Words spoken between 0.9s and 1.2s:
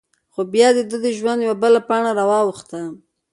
د